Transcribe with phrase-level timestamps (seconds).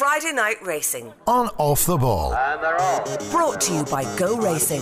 [0.00, 1.12] Friday Night Racing.
[1.26, 2.32] On Off the Ball.
[2.34, 3.30] And they're off.
[3.30, 4.80] Brought to you by Go Racing.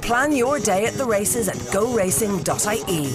[0.00, 3.06] Plan your day at the races at goracing.ie.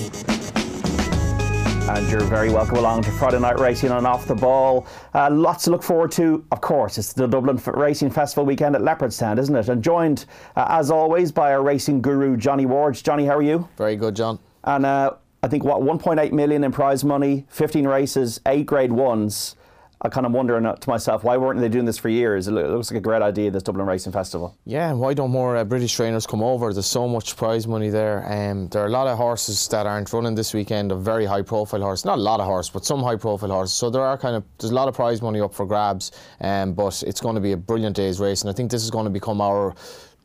[1.90, 4.88] And you're very welcome along to Friday Night Racing on Off the Ball.
[5.14, 6.98] Uh, lots to look forward to, of course.
[6.98, 9.68] It's the Dublin F- Racing Festival weekend at Leopardstown, isn't it?
[9.68, 12.96] And joined, uh, as always, by our racing guru, Johnny Ward.
[12.96, 13.68] Johnny, how are you?
[13.76, 14.40] Very good, John.
[14.64, 19.58] And uh, I think, what, 1.8 million in prize money, 15 races, 8 grade ones.
[20.04, 22.48] I kind of wondering to myself, why weren't they doing this for years?
[22.48, 24.58] It looks like a great idea, this Dublin Racing Festival.
[24.66, 26.74] Yeah, why don't more uh, British trainers come over?
[26.74, 28.26] There's so much prize money there.
[28.26, 31.44] Um, there are a lot of horses that aren't running this weekend, a very high
[31.44, 32.04] profile horse.
[32.04, 33.76] Not a lot of horses, but some high profile horses.
[33.76, 36.74] So there are kind of, there's a lot of prize money up for grabs, um,
[36.74, 38.42] but it's going to be a brilliant day's race.
[38.42, 39.76] And I think this is going to become our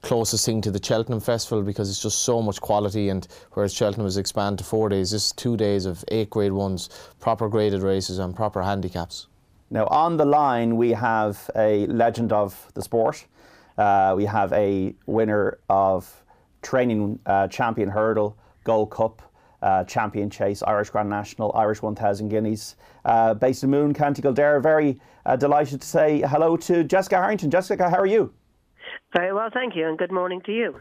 [0.00, 3.10] closest thing to the Cheltenham Festival because it's just so much quality.
[3.10, 6.52] And whereas Cheltenham has expanded to four days, this is two days of eight grade
[6.52, 6.88] ones,
[7.20, 9.26] proper graded races, and proper handicaps.
[9.70, 13.26] Now, on the line, we have a legend of the sport.
[13.76, 16.24] Uh, we have a winner of
[16.62, 19.22] training uh, champion hurdle, Gold Cup,
[19.62, 24.60] uh, champion chase, Irish Grand National, Irish 1000 Guineas, uh, based in Moone, County Kildare.
[24.60, 27.50] Very uh, delighted to say hello to Jessica Harrington.
[27.50, 28.32] Jessica, how are you?
[29.12, 30.76] Very well, thank you, and good morning to you.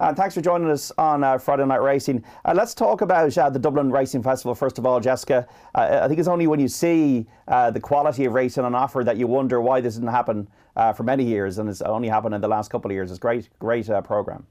[0.00, 2.24] And thanks for joining us on uh, Friday Night Racing.
[2.46, 5.46] Uh, let's talk about uh, the Dublin Racing Festival first of all, Jessica.
[5.74, 9.04] Uh, I think it's only when you see uh, the quality of racing on offer
[9.04, 12.34] that you wonder why this didn't happen uh, for many years, and it's only happened
[12.34, 13.10] in the last couple of years.
[13.10, 14.46] It's a great, great program.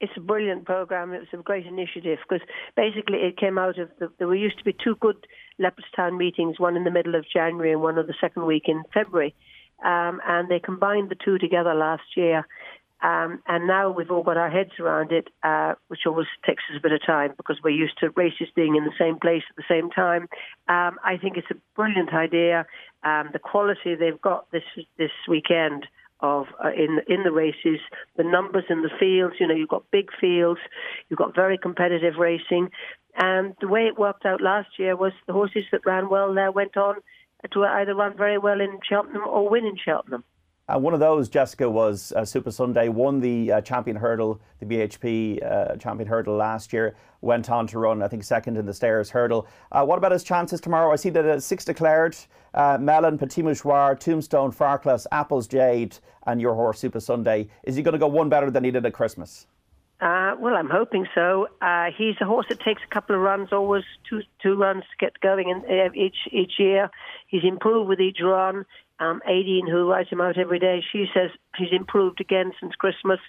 [0.00, 1.12] It's a brilliant program.
[1.12, 4.64] It was a great initiative because basically it came out of the, there used to
[4.64, 5.24] be two good
[5.60, 8.82] Leopardstown meetings, one in the middle of January and one of the second week in
[8.92, 9.36] February,
[9.84, 12.44] um, and they combined the two together last year
[13.00, 16.76] um, and now we've all got our heads around it, uh, which always takes us
[16.78, 19.56] a bit of time because we're used to races being in the same place at
[19.56, 20.22] the same time.
[20.68, 22.66] Um, I think it's a brilliant idea.
[23.04, 24.64] Um, the quality they've got this
[24.96, 25.86] this weekend
[26.20, 27.78] of uh, in in the races,
[28.16, 29.36] the numbers in the fields.
[29.38, 30.60] You know, you've got big fields,
[31.08, 32.70] you've got very competitive racing,
[33.14, 36.50] and the way it worked out last year was the horses that ran well there
[36.50, 36.96] went on
[37.52, 40.24] to either run very well in Cheltenham or win in Cheltenham.
[40.68, 45.42] Uh, one of those, Jessica, was uh, Supasundae, won the uh, champion hurdle, the BHP
[45.42, 49.08] uh, champion hurdle last year, went on to run, I think, second in the Stayers'
[49.08, 49.48] hurdle.
[49.72, 50.92] Uh, what about his chances tomorrow?
[50.92, 52.16] I see that uh, six declared
[52.54, 55.96] Melon, Petit Mouchoir, Tombstone, Farclas, Apple's Jade,
[56.26, 57.48] and your horse, Supasundae.
[57.62, 59.46] Is he going to go one better than he did at Christmas?
[60.00, 61.48] Well, I'm hoping so.
[61.96, 65.18] He's a horse that takes a couple of runs, always two two runs to get
[65.20, 66.90] going in, uh, each each year.
[67.26, 68.64] He's improved with each run.
[69.00, 73.20] Um, Aideen, who rides him out every day, she says he's improved again since Christmas.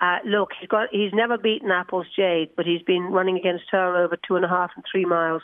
[0.00, 3.96] Uh, look, he's got he's never beaten Apple's Jade, but he's been running against her
[3.96, 5.42] over two and a half and three miles.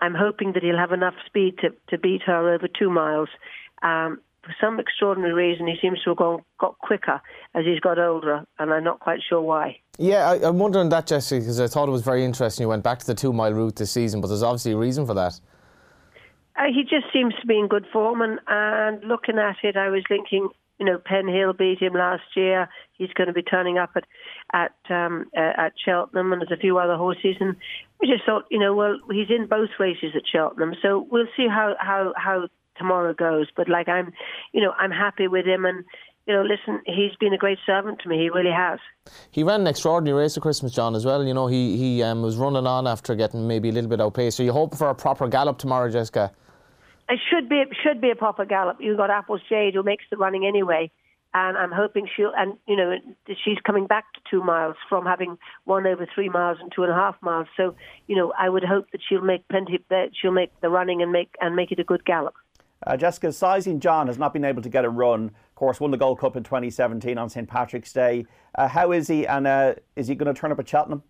[0.00, 3.28] I'm hoping that he'll have enough speed to, to beat her over two miles.
[3.82, 7.20] Um, for some extraordinary reason, he seems to have gone, got quicker
[7.54, 9.80] as he's got older, and I'm not quite sure why.
[9.98, 12.64] Yeah, I, am wondering that, Jesse, because I thought it was very interesting.
[12.64, 15.04] You went back to the two mile route this season, but there's obviously a reason
[15.06, 15.40] for that.
[16.58, 19.90] Uh, he just seems to be in good form, and, and looking at it, I
[19.90, 22.68] was thinking, you know, Penhill beat him last year.
[22.92, 24.04] He's going to be turning up at
[24.52, 27.36] at um, uh, at Cheltenham, and there's a few other horses.
[27.40, 27.56] And
[28.00, 31.46] we just thought, you know, well, he's in both races at Cheltenham, so we'll see
[31.48, 33.48] how how how tomorrow goes.
[33.54, 34.12] But like I'm,
[34.52, 35.84] you know, I'm happy with him, and
[36.26, 38.18] you know, listen, he's been a great servant to me.
[38.18, 38.80] He really has.
[39.30, 41.24] He ran an extraordinary race at Christmas, John, as well.
[41.24, 44.36] You know, he he um, was running on after getting maybe a little bit outpaced.
[44.36, 46.32] So you hope for a proper gallop tomorrow, Jessica?
[47.08, 48.78] It should be should be a proper gallop.
[48.80, 50.90] You've got Apple's Jade who makes the running anyway,
[51.34, 52.96] and I'm hoping she'll and you know
[53.44, 56.90] she's coming back to two miles from having won over three miles and two and
[56.90, 57.46] a half miles.
[57.56, 57.76] So
[58.08, 59.78] you know I would hope that she'll make plenty.
[59.88, 62.34] That she'll make the running and make and make it a good gallop.
[62.84, 65.26] Uh, Jessica Sizing John has not been able to get a run.
[65.26, 68.26] Of course, won the Gold Cup in 2017 on St Patrick's Day.
[68.54, 71.02] Uh, how is he, and uh, is he going to turn up at Cheltenham?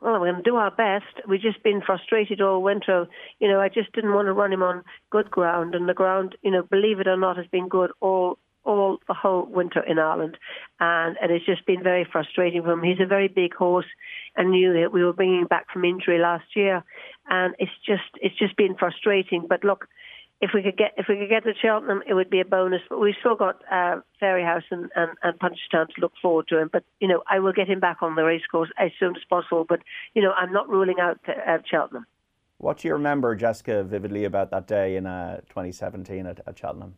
[0.00, 1.26] Well, we're going to do our best.
[1.28, 3.06] We've just been frustrated all winter.
[3.38, 6.36] You know, I just didn't want to run him on good ground, and the ground,
[6.42, 9.98] you know, believe it or not, has been good all all the whole winter in
[9.98, 10.36] Ireland,
[10.80, 12.82] and and it's just been very frustrating for him.
[12.82, 13.86] He's a very big horse,
[14.36, 16.84] and knew that we were bringing him back from injury last year,
[17.28, 19.46] and it's just it's just been frustrating.
[19.48, 19.88] But look,
[20.40, 22.82] if we could get if we could get to Cheltenham, it would be a bonus.
[22.88, 26.68] But we've still got uh, Fairyhouse and, and, and Punchestown to look forward to him.
[26.72, 29.64] But you know, I will get him back on the racecourse as soon as possible.
[29.66, 29.80] But
[30.14, 32.06] you know, I'm not ruling out uh, Cheltenham.
[32.58, 36.94] What do you remember, Jessica, vividly about that day in uh, 2017 at, at Cheltenham?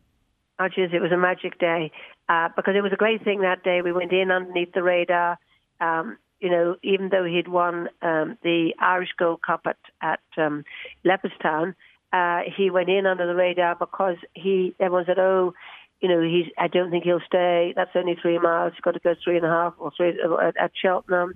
[0.57, 1.91] Oh, geez, it was a magic day
[2.27, 3.81] uh, because it was a great thing that day.
[3.81, 5.37] We went in underneath the radar.
[5.79, 10.63] Um, you know, even though he'd won um, the Irish Gold Cup at at um,
[11.05, 11.75] Leopardstown,
[12.11, 15.53] uh, he went in under the radar because he everyone said, "Oh,
[16.01, 16.51] you know, he's.
[16.57, 17.73] I don't think he'll stay.
[17.75, 18.73] That's only three miles.
[18.73, 21.33] He's got to go three and a half or three uh, at, at Cheltenham."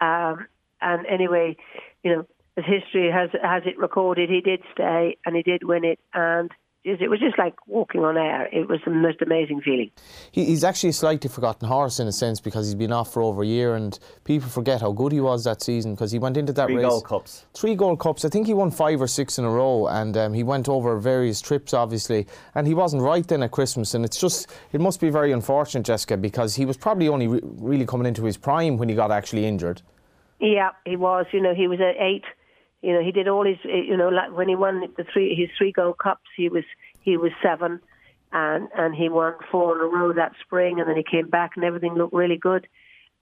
[0.00, 0.46] Um,
[0.80, 1.56] and anyway,
[2.02, 2.26] you know,
[2.56, 6.50] as history has has it recorded, he did stay and he did win it, and
[6.84, 8.46] it was just like walking on air.
[8.52, 9.90] It was the most amazing feeling.
[10.32, 13.42] he's actually a slightly forgotten horse in a sense because he's been off for over
[13.42, 16.52] a year, and people forget how good he was that season because he went into
[16.52, 16.86] that Three race.
[16.86, 17.46] Gold Cups.
[17.54, 18.24] Three Gold Cups.
[18.24, 20.98] I think he won five or six in a row, and um, he went over
[20.98, 23.94] various trips, obviously, and he wasn't right then at Christmas.
[23.94, 27.40] And it's just, it must be very unfortunate, Jessica, because he was probably only re-
[27.42, 29.80] really coming into his prime when he got actually injured.
[30.38, 31.24] Yeah, he was.
[31.32, 32.24] You know, he was at eight.
[32.84, 33.58] You know, he did all his.
[33.64, 36.64] You know, like when he won the three his three Gold Cups, he was
[37.00, 37.80] he was seven,
[38.32, 41.52] and and he won four in a row that spring, and then he came back,
[41.56, 42.66] and everything looked really good.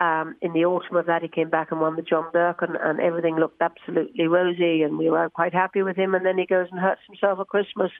[0.00, 2.74] Um, in the autumn of that, he came back and won the John Burke, and,
[2.74, 6.16] and everything looked absolutely rosy, and we were quite happy with him.
[6.16, 7.92] And then he goes and hurts himself at Christmas,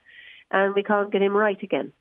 [0.51, 1.93] and we can't get him right again.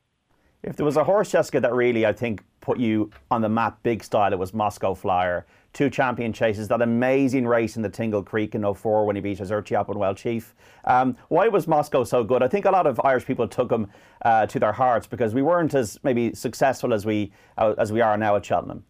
[0.63, 3.83] If there was a horse, Jessica, that really, I think, put you on the map
[3.83, 5.45] big style, it was Moscow Flyer.
[5.73, 9.39] Two champion chases, that amazing race in the Tingle Creek in 04 when he beat
[9.39, 10.53] Azertyuiop and Well Chief.
[10.83, 12.43] Um, why was Moscow so good?
[12.43, 13.87] I think a lot of Irish people took him
[14.23, 18.01] uh, to their hearts because we weren't as maybe successful as we uh, as we
[18.01, 18.83] are now at Cheltenham.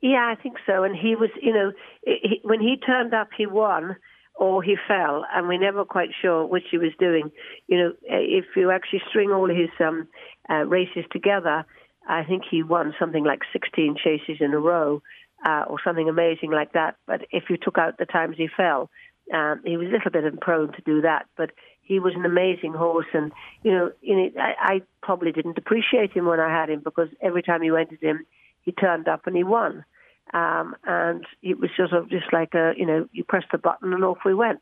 [0.00, 0.84] Yeah, I think so.
[0.84, 1.72] And he was, you know,
[2.06, 3.96] he, when he turned up, he won
[4.34, 7.30] or he fell, and we're never quite sure which he was doing.
[7.68, 10.08] You know, if you actually string all his um,
[10.48, 11.66] uh, races together,
[12.08, 15.02] I think he won something like 16 chases in a row.
[15.42, 16.96] Uh, or something amazing like that.
[17.06, 18.90] But if you took out the times he fell,
[19.32, 21.26] um, he was a little bit prone to do that.
[21.34, 23.32] But he was an amazing horse, and
[23.62, 23.90] you know,
[24.38, 27.92] I, I probably didn't appreciate him when I had him because every time you went
[27.92, 28.26] at him,
[28.60, 29.84] he turned up and he won.
[30.32, 33.92] Um, and it was sort of just like a, you know, you press the button
[33.92, 34.60] and off we went.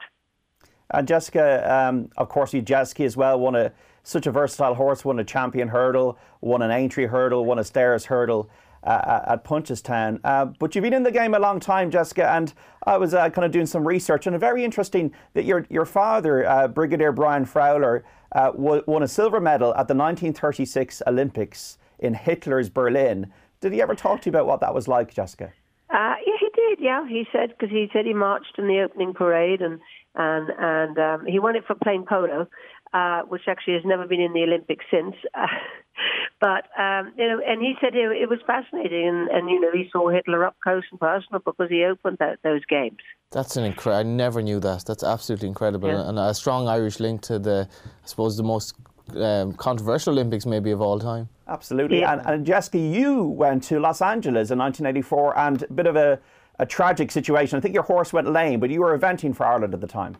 [0.90, 3.72] And Jessica, um, of course, you Jezki as well won a
[4.02, 8.06] such a versatile horse, won a champion hurdle, won an Aintree hurdle, won a Stayers'
[8.06, 8.48] hurdle
[8.88, 10.20] uh, at Punchestown.
[10.24, 12.52] Uh, but you've been in the game a long time, Jessica, and
[12.86, 16.48] I was uh, kind of doing some research, and very interesting that your your father,
[16.48, 22.70] uh, Brigadier Brian Fowler, uh, won a silver medal at the 1936 Olympics in Hitler's
[22.70, 23.32] Berlin.
[23.60, 25.52] Did he ever talk to you about what that was like, Jessica?
[25.90, 26.78] Uh, yeah, he did.
[26.80, 29.80] Yeah, he said because he said he marched in the opening parade and
[30.14, 32.46] and and um, he won it for playing polo,
[32.92, 35.14] uh, which actually has never been in the Olympics since.
[36.40, 39.72] but um, you know, and he said it, it was fascinating, and, and, you know,
[39.72, 42.98] he saw Hitler up close and personal because he opened that, those games.
[43.30, 43.98] That's an incredible.
[43.98, 44.84] I never knew that.
[44.86, 46.08] That's absolutely incredible, Yeah.
[46.08, 48.74] and a strong Irish link to the, I suppose, the most
[49.16, 51.28] um, controversial Olympics maybe of all time.
[51.46, 52.00] Absolutely.
[52.00, 52.12] Yeah.
[52.12, 56.18] And, and Jessica, you went to Los Angeles in 1984, and a bit of a,
[56.58, 57.56] a tragic situation.
[57.56, 60.16] I think your horse went lame, but you were eventing for Ireland at the time.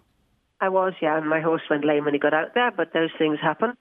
[0.61, 3.11] I was, yeah, and my horse went lame when he got out there, but those
[3.19, 3.75] things happen.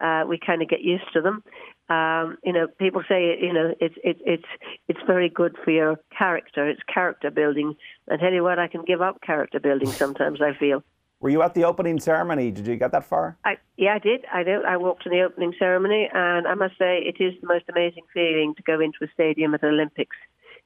[0.00, 1.42] Uh, we kind of get used to them.
[1.90, 4.46] Um, you know, people say, you know, it's it, it's
[4.88, 6.68] it's very good for your character.
[6.68, 7.74] It's character building.
[8.10, 10.40] I tell you what, I can give up character building sometimes.
[10.40, 10.82] I feel.
[11.20, 12.50] Were you at the opening ceremony?
[12.50, 13.36] Did you get that far?
[13.44, 14.24] I, yeah, I did.
[14.32, 14.64] I did.
[14.64, 18.04] I walked in the opening ceremony, and I must say, it is the most amazing
[18.14, 20.16] feeling to go into a stadium at the Olympics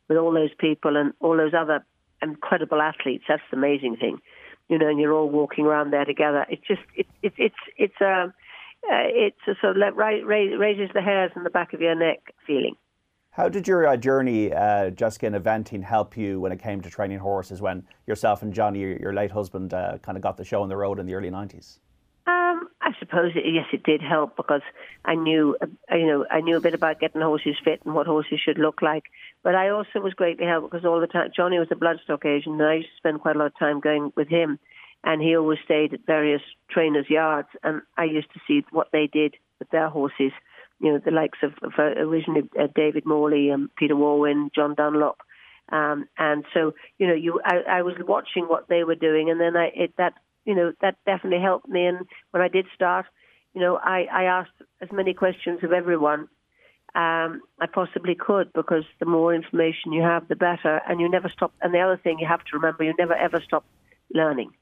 [0.08, 1.84] with all those people and all those other
[2.22, 3.24] incredible athletes.
[3.28, 4.20] That's the amazing thing,
[4.68, 4.88] you know.
[4.88, 6.46] And you're all walking around there together.
[6.48, 8.32] It's just, it, it, it's, it's a,
[8.90, 11.80] uh, it's a sort of let, ra- ra- raises the hairs on the back of
[11.80, 12.74] your neck feeling.
[13.30, 16.88] How did your uh, journey, uh, Jessica, in eventing help you when it came to
[16.88, 20.44] training horses when yourself and Johnny, your, your late husband, uh, kind of got the
[20.44, 21.80] show on the road in the early 90s?
[22.28, 24.60] Um, I suppose yes, it did help because
[25.06, 28.06] I knew, uh, you know, I knew a bit about getting horses fit and what
[28.06, 29.04] horses should look like.
[29.42, 32.60] But I also was greatly helped because all the time Johnny was a bloodstock agent,
[32.60, 34.58] and I used to spend quite a lot of time going with him,
[35.02, 39.06] and he always stayed at various trainers' yards, and I used to see what they
[39.06, 40.32] did with their horses.
[40.78, 44.74] You know, the likes of, of uh, originally uh, David Morley and Peter Walwyn, John
[44.74, 45.16] Dunlop.
[45.70, 49.40] Um, and so, you know, you I, I was watching what they were doing, and
[49.40, 50.12] then I it, that
[50.44, 51.86] you know that definitely helped me.
[51.86, 53.06] And when I did start,
[53.54, 56.28] you know, I, I asked as many questions of everyone
[56.94, 60.80] um, I possibly could because the more information you have, the better.
[60.88, 61.52] And you never stop.
[61.60, 63.64] And the other thing you have to remember, you never ever stop
[64.12, 64.52] learning.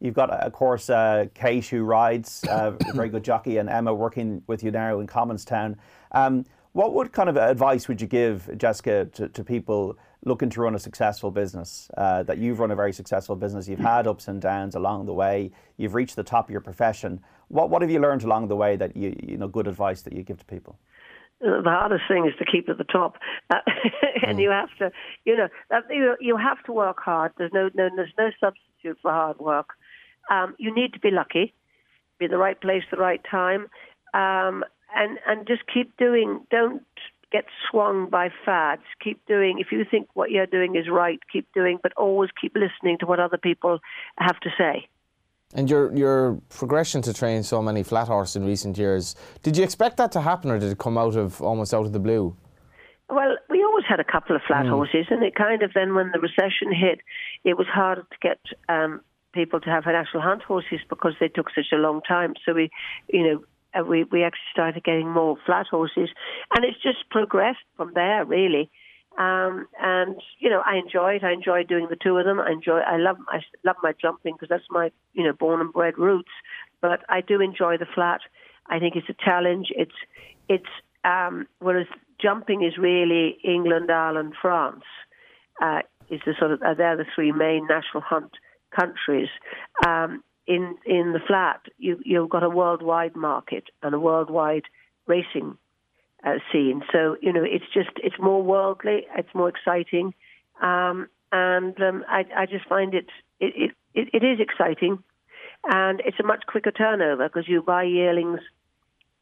[0.00, 3.92] You've got, of course, uh, Kate who rides, uh, a very good jockey, and Emma
[3.92, 5.76] working with you now in Commonstown.
[6.12, 9.96] Um, what would kind of advice would you give, Jessica, to, to people
[10.28, 11.90] looking to run a successful business?
[11.96, 15.14] Uh, that you've run a very successful business, you've had ups and downs along the
[15.14, 17.20] way, you've reached the top of your profession.
[17.48, 20.12] What what have you learned along the way that you you know good advice that
[20.12, 20.78] you give to people?
[21.40, 23.16] the hardest thing is to keep at the top,
[23.50, 23.56] uh,
[24.26, 24.90] and you have to,
[25.24, 25.48] you know,
[25.88, 27.32] you, you have to work hard.
[27.38, 29.70] There's no, no, there's no substitute for hard work.
[30.30, 31.54] Um, you need to be lucky.
[32.18, 33.68] be the right place, the right time,
[34.14, 36.40] um, and and just keep doing.
[36.50, 36.82] Don't
[37.30, 38.82] get swung by fads.
[39.02, 39.58] Keep doing.
[39.58, 43.06] If you think what you're doing is right, keep doing, but always keep listening to
[43.06, 43.78] what other people
[44.18, 44.88] have to say.
[45.54, 49.64] And your your progression to train so many flat horses in recent years, did you
[49.64, 52.36] expect that to happen, or did it come out of almost out of the blue?
[53.10, 54.70] Well, we always had a couple of flat mm.
[54.70, 57.00] horses, and it kind of then when the recession hit,
[57.44, 59.00] it was harder to get um,
[59.32, 62.34] people to have national hunt horses because they took such a long time.
[62.44, 62.68] So we,
[63.08, 63.44] you know,
[63.78, 66.08] uh, we we actually started getting more flat horses,
[66.54, 68.70] and it's just progressed from there really.
[69.18, 71.24] Um, and you know, I enjoy it.
[71.24, 72.40] I enjoy doing the two of them.
[72.40, 72.78] I enjoy.
[72.78, 73.16] I love.
[73.28, 76.30] I love my jumping because that's my you know born and bred roots.
[76.80, 78.20] But I do enjoy the flat.
[78.68, 79.68] I think it's a challenge.
[79.70, 79.98] It's
[80.48, 80.70] it's
[81.04, 81.88] um, whereas
[82.20, 84.84] jumping is really England, Ireland, France.
[85.60, 85.80] Uh,
[86.10, 88.30] is the sort of uh, they're the three main national hunt
[88.74, 89.28] countries.
[89.86, 94.64] Um, in in the flat, you you've got a worldwide market and a worldwide
[95.06, 95.58] racing
[96.24, 96.82] uh, scene.
[96.90, 100.14] So you know, it's just it's more worldly, it's more exciting,
[100.62, 103.06] um, and um, I I just find it
[103.38, 105.04] it, it it is exciting,
[105.64, 108.40] and it's a much quicker turnover because you buy yearlings,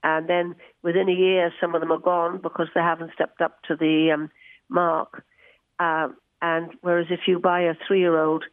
[0.04, 3.60] and then within a year some of them are gone because they haven't stepped up
[3.64, 4.30] to the um,
[4.68, 5.24] mark,
[5.80, 6.06] uh,
[6.40, 8.44] and whereas if you buy a three-year-old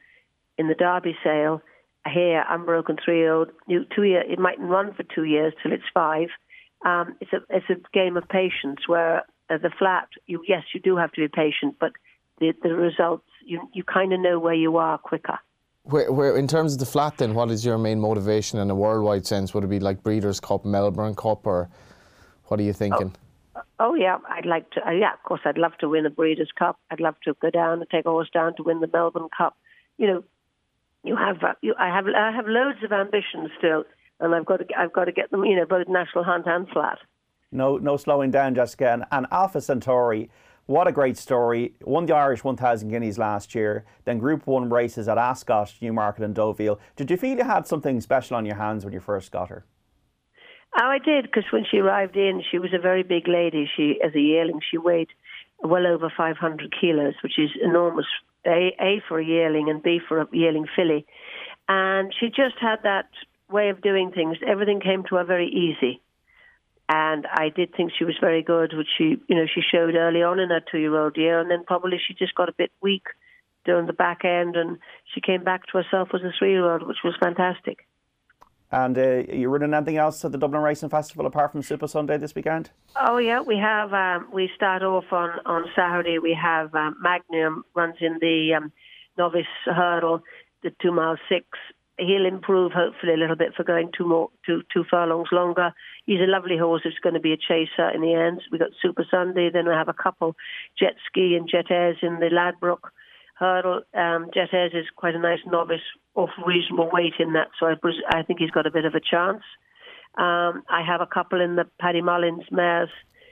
[0.58, 1.62] in the Derby sale
[2.12, 3.50] here, unbroken three-year-old,
[3.96, 6.28] two year, it mightn't run for two years till it's five.
[6.86, 9.20] Um, it's a it's a game of patience where
[9.50, 11.94] uh, the flat, you yes, you do have to be patient, but
[12.40, 15.40] the the results you you kind of know where you are quicker.
[15.84, 18.76] Where, where, in terms of the flat, then, what is your main motivation in a
[18.76, 19.54] worldwide sense?
[19.54, 21.70] Would it be like Breeders' Cup, Melbourne Cup, or
[22.46, 23.14] what are you thinking?
[23.56, 24.88] Oh, oh yeah, I'd like to.
[24.88, 26.80] Uh, yeah, of course, I'd love to win a Breeders' Cup.
[26.90, 29.58] I'd love to go down and take a horse down to win the Melbourne Cup.
[29.98, 30.24] You know,
[31.04, 33.84] you have uh, you, I have I have loads of ambitions still,
[34.20, 35.44] and I've got to I've got to get them.
[35.44, 37.00] You know, both national hunt and flat.
[37.52, 38.92] No, no slowing down, Jessica.
[38.92, 40.30] And, and Alpha Centauri,
[40.66, 41.74] what a great story.
[41.82, 46.34] Won the Irish 1,000 guineas last year, then Group 1 races at Ascot, Newmarket, and
[46.34, 46.80] Deauville.
[46.96, 49.66] Did you feel you had something special on your hands when you first got her?
[50.76, 53.70] Oh, I did, because when she arrived in, she was a very big lady.
[53.78, 55.10] She, as a yearling, she weighed
[55.60, 58.08] well over 500 kilos, which is enormous
[58.46, 61.06] a, a for a yearling and B for a yearling filly.
[61.68, 63.10] And she just had that
[63.50, 64.38] way of doing things.
[64.46, 66.02] Everything came to her very easy.
[66.90, 70.22] And I did think she was very good, which she, you know, she showed early
[70.22, 73.06] on in her two-year-old year, and then probably she just got a bit weak
[73.64, 74.78] during the back end, and
[75.14, 77.88] she came back to herself as a three-year-old, which was fantastic.
[78.74, 82.34] And uh, you running anything else at the Dublin Racing Festival apart from Supasundae this
[82.34, 82.72] weekend?
[83.00, 83.94] Oh yeah, we have.
[83.94, 86.18] Um, we start off on on Saturday.
[86.18, 88.72] We have um, Magnum runs in the um,
[89.16, 90.24] novice hurdle,
[90.64, 91.46] the two mile six.
[92.00, 95.72] He'll improve hopefully a little bit for going two more two two furlongs longer.
[96.08, 96.82] He's a lovely horse.
[96.84, 98.42] It's going to be a chaser in the end.
[98.52, 99.54] We got Supasundae.
[99.54, 100.36] Then we have a couple,
[100.80, 102.92] Jet Ski and Jet Airs in the Ladbroke
[103.34, 103.82] hurdle.
[103.94, 105.82] Um, is quite a nice novice,
[106.16, 107.74] of reasonable weight in that, so I,
[108.10, 109.42] I think he's got a bit of a chance.
[110.16, 112.90] Um, I have a couple in the Paddy Mullins mares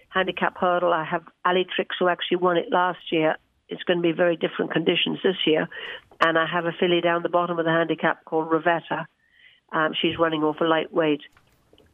[0.10, 0.91] handicap hurdle.
[0.93, 3.36] I have Ali Tricks who actually won it last year.
[3.70, 5.70] It's going to be very different conditions this year.
[6.20, 9.05] And I have a filly down the bottom of the handicap called Ravetta.
[9.72, 11.22] Um, she's running off a lightweight.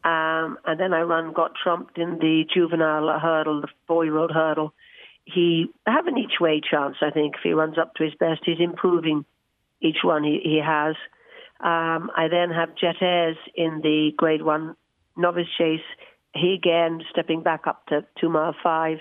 [0.03, 4.31] Um, and then I run Got Trumped in the juvenile hurdle, the four year old
[4.31, 4.73] hurdle
[5.33, 6.95] he have an each way chance.
[7.01, 9.25] I think if he runs up to his best, he's improving
[9.81, 10.95] each one he, he has.
[11.59, 14.75] Um, I then have Jet Airs in the Grade One
[15.15, 15.81] novice chase.
[16.33, 18.99] He again stepping back up to two mile five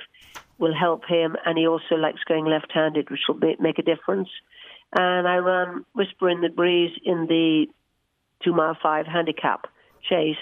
[0.59, 4.29] will help him, and he also likes going left-handed, which will make a difference.
[4.99, 7.67] And I run Whisper in the Breeze in the
[8.43, 9.67] two mile five handicap
[10.09, 10.37] chase.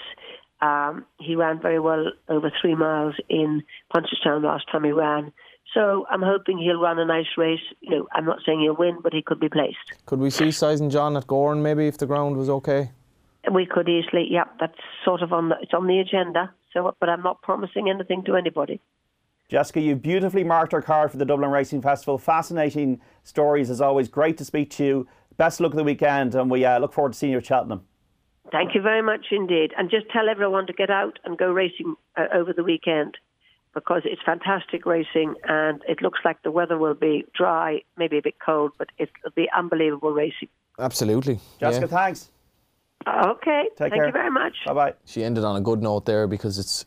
[0.61, 3.63] Um, he ran very well over three miles in
[3.93, 5.33] Punchestown last time he ran.
[5.73, 7.59] So I'm hoping he'll run a nice race.
[7.81, 9.77] You know, I'm not saying he'll win, but he could be placed.
[10.05, 12.91] Could we see Sizing John at Gowran maybe if the ground was okay?
[13.51, 14.27] We could easily.
[14.29, 16.51] Yeah, that's sort of on the it's on the agenda.
[16.73, 18.81] So, but I'm not promising anything to anybody.
[19.47, 22.17] Jessica, you've beautifully marked our card for the Dublin Racing Festival.
[22.17, 24.07] Fascinating stories as always.
[24.07, 25.07] Great to speak to you.
[25.37, 27.83] Best luck of the weekend, and we uh, look forward to seeing you at Cheltenham.
[28.51, 29.73] Thank you very much indeed.
[29.77, 33.17] And just tell everyone to get out and go racing uh, over the weekend
[33.75, 38.21] because it's fantastic racing and it looks like the weather will be dry, maybe a
[38.21, 40.47] bit cold, but it'll be unbelievable racing.
[40.79, 41.39] Absolutely.
[41.59, 41.97] Jessica, yeah.
[41.97, 42.29] thanks.
[43.07, 43.63] Okay.
[43.69, 44.05] Take Thank care.
[44.07, 44.55] you very much.
[44.65, 44.93] Bye bye.
[45.05, 46.85] She ended on a good note there because it's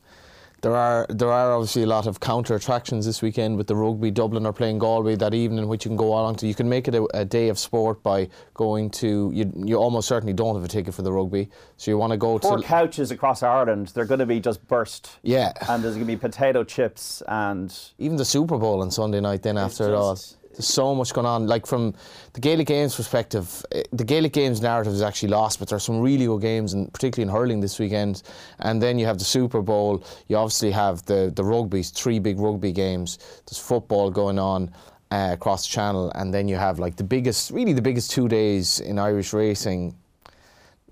[0.60, 4.10] There are there are obviously a lot of counter attractions this weekend with the rugby.
[4.10, 6.48] Dublin are playing Galway that evening, which you can go along to.
[6.48, 9.30] You can make it a, a day of sport by going to.
[9.32, 12.16] You, you almost certainly don't have a ticket for the rugby, so you want to
[12.16, 12.62] go Four to.
[12.64, 15.18] couches across Ireland, they're going to be just burst.
[15.22, 15.52] Yeah.
[15.68, 19.42] And there's going to be potato chips and even the Super Bowl on Sunday night.
[19.42, 20.18] Then after it all,
[20.58, 21.46] there's so much going on.
[21.46, 21.94] Like from
[22.32, 26.00] the Gaelic Games perspective, eh, the Gaelic Games narrative is actually lost, but there's some
[26.00, 28.24] really good games, and particularly in hurling this weekend.
[28.58, 30.02] And then you have the Super Bowl.
[30.26, 33.18] You obviously have the the rugby's three big rugby games.
[33.46, 34.70] There's football going on.
[35.10, 38.28] Uh, across the channel, and then you have like the biggest, really the biggest two
[38.28, 39.94] days in Irish racing.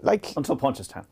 [0.01, 1.05] Like until Punchestown.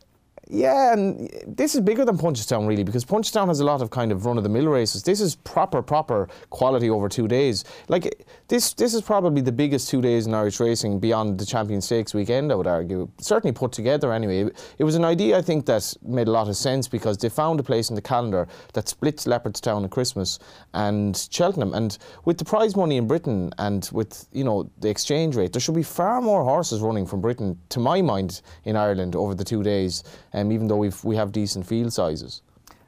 [0.48, 4.12] Yeah, and this is bigger than Punchestown really because Punchestown has a lot of kind
[4.12, 5.02] of run of the mill races.
[5.02, 7.64] This is proper, proper quality over two days.
[7.88, 11.80] Like this, this is probably the biggest two days in Irish racing beyond the Champion
[11.80, 12.52] Stakes weekend.
[12.52, 14.50] I would argue, certainly put together anyway.
[14.78, 17.58] It was an idea I think that made a lot of sense because they found
[17.58, 20.38] a place in the calendar that splits Leopardstown at Christmas
[20.74, 25.36] and Cheltenham, and with the prize money in Britain and with you know the exchange
[25.36, 29.16] rate, there should be far more horses running from Britain, to my mind, in Ireland
[29.16, 32.42] over the two days um, even though we've, we have decent field sizes.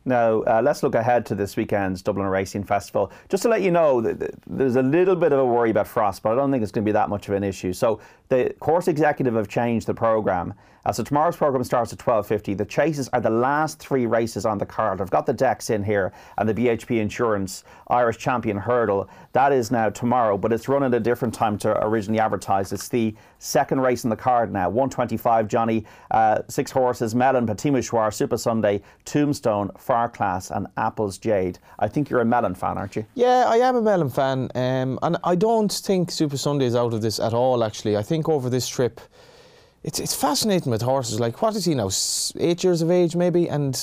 [0.06, 3.10] Now, uh, let's look ahead to this weekend's Dublin Racing Festival.
[3.28, 5.88] Just to let you know, th- th- there's a little bit of a worry about
[5.88, 7.72] frost, but I don't think it's going to be that much of an issue.
[7.72, 10.54] So, the course executive have changed the programme.
[10.84, 12.56] Uh, so, tomorrow's programme starts at 12.50.
[12.56, 15.00] The chases are the last three races on the card.
[15.00, 19.10] I've got the decks in here and the BHP Insurance Irish Champion Hurdle.
[19.32, 22.72] That is now tomorrow, but it's run at a different time to originally advertised.
[22.72, 24.68] It's the second race in the card now.
[24.68, 29.70] 125 Johnny, uh, six horses, Melon, Patimishwar, Supasundae, Tombstone,
[30.04, 31.58] Class, and Apple's Jade.
[31.78, 33.04] I think you're a Melon fan, aren't you?
[33.14, 37.00] Yeah, I am a Melon fan, um, and I don't think Supasundae is out of
[37.02, 37.64] this at all.
[37.64, 39.00] Actually, I think over this trip,
[39.82, 41.18] it's it's fascinating with horses.
[41.20, 41.90] Like, what is he now?
[42.38, 43.74] Eight years of age, maybe, and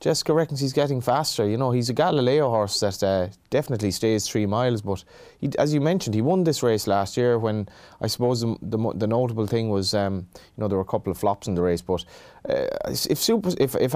[0.00, 1.48] Jessica reckons he's getting faster.
[1.48, 4.80] You know, he's a Galileo horse that uh, definitely stays three miles.
[4.80, 5.02] But
[5.40, 7.38] he, as you mentioned, he won this race last year.
[7.38, 7.68] When
[8.00, 11.10] I suppose the, the, the notable thing was, um, you know, there were a couple
[11.10, 11.82] of flops in the race.
[11.82, 12.04] But
[12.48, 13.92] uh, if Super, if if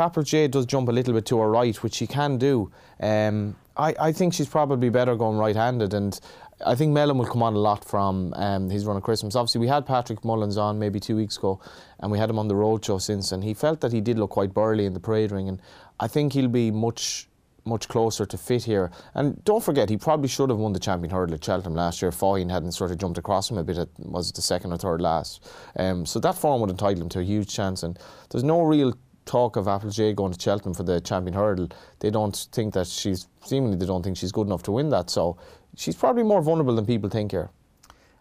[0.51, 4.13] does jump a little bit to her right, which she can do, um, I, I
[4.13, 6.19] think she's probably better going right-handed and.
[6.65, 9.35] I think Melon will come on a lot from um, his run of Christmas.
[9.35, 11.61] Obviously, we had Patrick Mullins on maybe two weeks ago,
[11.99, 14.17] and we had him on the road show since, and he felt that he did
[14.17, 15.61] look quite burly in the parade ring, and
[16.03, 17.29] I think he'll be much
[17.65, 18.91] much closer to fit here.
[19.15, 22.11] And don't forget, he probably should have won the champion hurdle at Cheltenham last year.
[22.11, 23.79] Foyne hadn't sort of jumped across him a bit.
[23.79, 25.49] At, was it the second or third last?
[25.77, 27.85] Um, so that form would entitle him to a huge chance.
[27.85, 27.97] And
[28.31, 28.95] there's no real
[29.27, 31.69] talk of Apple's Jade going to Cheltenham for the champion hurdle.
[32.01, 35.09] They don't think that she's seemingly they don't think she's good enough to win that.
[35.09, 35.37] So
[35.77, 37.51] she's probably more vulnerable than people think here.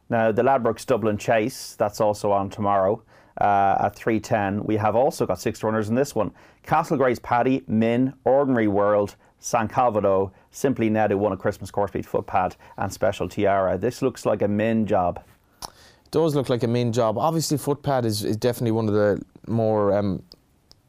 [0.07, 3.01] Now, the Ladbrokes Dublin Chase, that's also on tomorrow
[3.41, 4.65] uh, at 3.10.
[4.65, 6.31] We have also got six runners in this one.
[6.63, 11.89] Castle Grace Paddy, Min, Ordinary World, Saint Calvados, Simply Ned, who won a Christmas course
[11.89, 13.77] beat Footpad, and Special Tiara.
[13.77, 15.23] This looks like a Min job.
[15.63, 17.17] It does look like a main job.
[17.17, 20.21] Obviously, Footpad is, is definitely one of the more, um,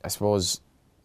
[0.04, 0.60] I suppose,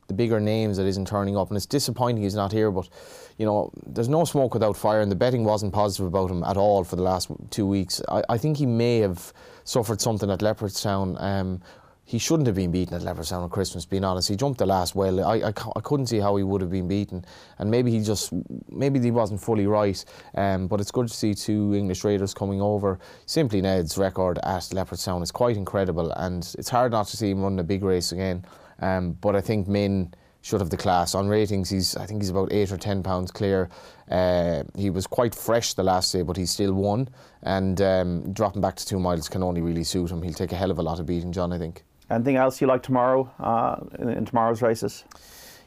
[0.08, 2.72] the bigger names that isn't turning up, and it's disappointing he's not here.
[2.72, 2.90] But
[3.38, 6.58] you know, there's no smoke without fire, and the betting wasn't positive about him at
[6.58, 8.02] all for the last two weeks.
[8.10, 9.32] I, I think he may have
[9.64, 11.22] suffered something at Leopardstown.
[11.22, 11.62] Um,
[12.08, 14.30] he shouldn't have been beaten at Leopardstown on Christmas, being honest.
[14.30, 15.26] He jumped the last well.
[15.26, 17.26] I, I, I couldn't see how he would have been beaten.
[17.60, 18.32] And maybe he just,
[18.72, 20.04] maybe he wasn't fully right.
[20.34, 22.98] Um, but it's good to see two English raiders coming over.
[23.26, 26.12] Simply Ned's record at Leopardstown is quite incredible.
[26.12, 28.46] And it's hard not to see him run a big race again.
[28.80, 31.16] Um, but I think Min should have the class.
[31.16, 33.70] On ratings, he's I think he's about eight or ten pounds clear.
[34.10, 37.10] Uh, he was quite fresh the last day, but he still won.
[37.44, 40.22] And um, dropping back to two miles can only really suit him.
[40.22, 41.52] He'll take a hell of a lot of beating, John.
[41.52, 41.84] I think.
[42.10, 45.04] Anything else you like tomorrow uh, in, in tomorrow's races?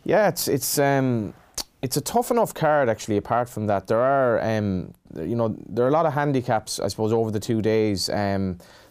[0.05, 1.35] Yeah, it's it's um,
[1.83, 3.19] it's a tough enough card actually.
[3.19, 6.89] Apart from that, there are um, you know there are a lot of handicaps I
[6.89, 8.09] suppose over the two days.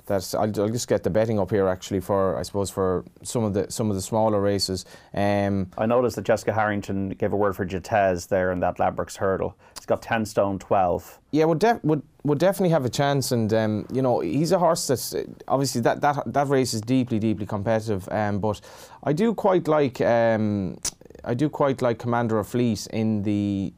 [0.09, 3.43] That I'll, I'll just get the betting up here actually for I suppose for some
[3.43, 4.85] of the some of the smaller races.
[5.13, 9.15] Um, I noticed that Jessica Harrington gave a word for Jatez there in that Ladbrokes
[9.15, 9.55] hurdle.
[9.77, 11.19] He's got 10 stone 12.
[11.31, 14.59] Yeah, would def- would would definitely have a chance, and um, you know he's a
[14.59, 15.15] horse that's
[15.47, 18.09] obviously that that that race is deeply deeply competitive.
[18.11, 18.59] Um, but
[19.03, 20.77] I do quite like um,
[21.23, 23.73] I do quite like Commander of Fleet in the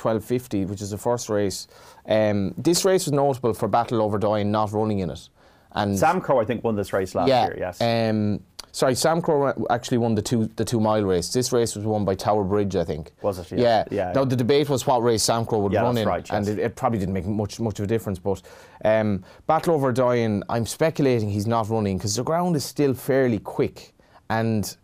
[0.00, 1.66] 1250, which is the first race.
[2.06, 5.28] Um, this race was notable for Battleoverdoyen not running in it,
[5.72, 7.80] and Samcro, I think, won this race last yeah, year, yes.
[7.80, 11.32] Um, sorry, Samcro actually won the two the two mile race.
[11.32, 13.12] This race was won by Tower Bridge, I think.
[13.22, 13.50] Was it?
[13.52, 13.88] Yes.
[13.90, 14.06] Yeah.
[14.06, 14.12] Yeah.
[14.12, 16.58] Now the debate was what race Samcro would Yeah, run that's in, right, and it,
[16.58, 18.18] it probably didn't make much much of a difference.
[18.18, 18.42] But
[18.84, 23.92] um, Battleoverdoyen, I'm speculating he's not running because the ground is still fairly quick,
[24.28, 24.76] and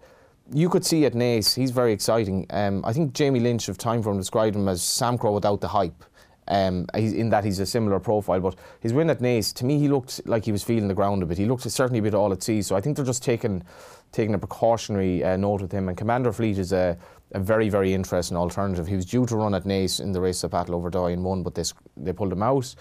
[0.53, 2.47] you could see at Naas, he's very exciting.
[2.51, 6.05] Um, I think Jamie Lynch of Timeform described him as Samcro without the hype.
[6.49, 9.89] Um, in that he's a similar profile, but his win at Naas, to me, he
[9.89, 11.39] looked like he was feeling the ground a bit.
[11.39, 12.63] He looked certainly a bit all at sea.
[12.63, 13.65] So I think they're just taking
[14.13, 15.89] taking a precautionary uh, note with him.
[15.89, 16.97] And Commander Fleet is a,
[17.33, 18.87] a very very interesting alternative.
[18.87, 21.57] He was due to run at Naas in the race of Battleoverdoyen and won, but
[21.57, 21.65] they
[21.97, 22.75] they pulled him out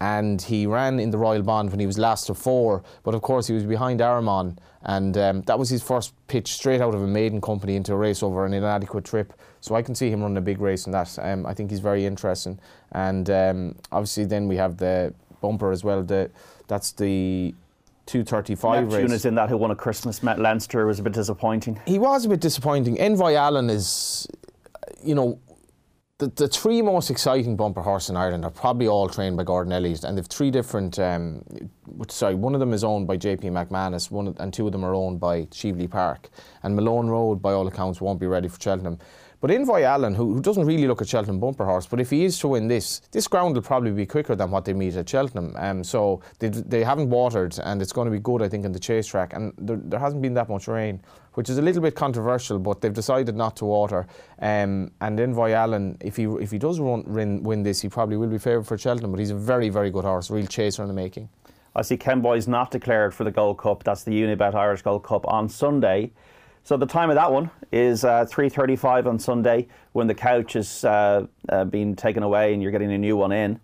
[0.00, 3.22] and he ran in the Royal Bond when he was last of four, but of
[3.22, 7.02] course he was behind Armagh, and um, that was his first pitch straight out of
[7.02, 9.32] a maiden company into a race over an inadequate trip.
[9.60, 11.18] So I can see him running a big race in that.
[11.20, 12.58] Um, I think he's very interesting,
[12.92, 16.02] and um, obviously then we have the bumper as well.
[16.02, 16.30] The
[16.68, 17.54] that's the
[18.06, 19.12] 235 Neptune race.
[19.12, 21.80] is in that who won a Christmas met Leinster was a bit disappointing.
[21.86, 22.98] He was a bit disappointing.
[23.00, 24.26] Envoy Allen is,
[25.02, 25.38] you know,
[26.18, 29.72] the, the three most exciting bumper horses in Ireland are probably all trained by Gordon
[29.72, 30.98] Elliott, and they've three different.
[30.98, 31.44] Um,
[32.08, 34.84] sorry, one of them is owned by JP McManus, one of, and two of them
[34.84, 36.28] are owned by Cheveley Park.
[36.64, 38.98] And Malone Road, by all accounts, won't be ready for Cheltenham.
[39.40, 42.24] But Envoy Allen, who, who, doesn't really look at Cheltenham bumper horse, but if he
[42.24, 45.08] is to win this, this ground will probably be quicker than what they meet at
[45.08, 45.54] Cheltenham.
[45.56, 48.72] Um, so they, they haven't watered, and it's going to be good, I think, in
[48.72, 49.34] the chase track.
[49.34, 51.00] And there, there hasn't been that much rain,
[51.34, 54.08] which is a little bit controversial, but they've decided not to water.
[54.40, 58.16] Um, and Envoy Allen, if he if he does run, win, win this, he probably
[58.16, 59.12] will be favoured for Cheltenham.
[59.12, 61.28] But he's a very very good horse, real chaser in the making.
[61.76, 63.84] I see Kemboy's not declared for the Gold Cup.
[63.84, 66.10] That's the Unibet Irish Gold Cup on Sunday.
[66.64, 70.84] So the time of that one is uh, 3.35 on Sunday when the couch has
[70.84, 73.60] uh, uh, been taken away and you're getting a new one in.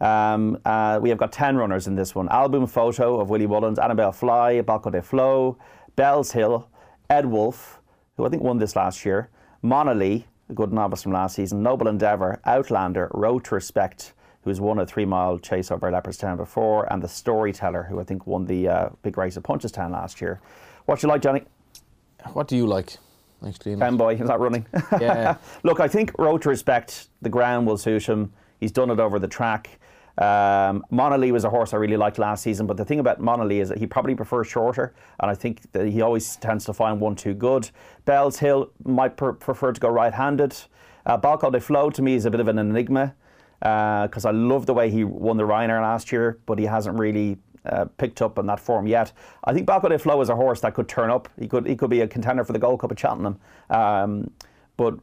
[0.00, 2.28] Um, uh, we have got 10 runners in this one.
[2.28, 5.56] Al Boum Photo of Willie Mullins, Anibale Fly, Balko Des Flos,
[5.96, 6.68] Bell's Hill,
[7.10, 7.78] Edwulf,
[8.16, 9.30] who I think won this last year,
[9.62, 14.78] Monalee, a good novice from last season, Noble Endeavour, Outlander, Road to Respect, who's won
[14.78, 18.68] a three mile chase over Leopardstown before, and the Storyteller, who I think won the
[18.68, 20.40] uh, big race at Punchestown last year.
[20.84, 21.44] What you like, Johnny?
[22.32, 22.96] What do you like?
[23.46, 24.66] Actually, Pen boy, is that running?
[25.00, 25.36] Yeah.
[25.62, 28.32] Look, I think Road to Respect, the ground will suit him.
[28.60, 29.78] He's done it over the track.
[30.16, 33.60] Um, Monalee was a horse I really liked last season, but the thing about Monalee
[33.60, 37.00] is that he probably prefers shorter, and I think that he always tends to find
[37.00, 37.68] one too good.
[38.06, 40.56] Bellshill might prefer to go right-handed.
[41.04, 43.14] Uh, Balko Des Flos to me is a bit of an enigma
[43.58, 46.98] because uh, I love the way he won the Ryanair last year, but he hasn't
[46.98, 49.12] really uh, picked up on that form yet.
[49.44, 51.28] I think Balko Des Flos is a horse that could turn up.
[51.38, 53.38] He could he could be a contender for the Gold Cup at Cheltenham.
[53.70, 54.30] Um,
[54.76, 54.94] but